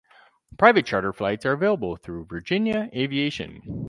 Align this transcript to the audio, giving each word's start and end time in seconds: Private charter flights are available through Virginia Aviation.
Private 0.57 0.87
charter 0.87 1.13
flights 1.13 1.45
are 1.45 1.51
available 1.51 1.95
through 1.95 2.25
Virginia 2.25 2.89
Aviation. 2.91 3.61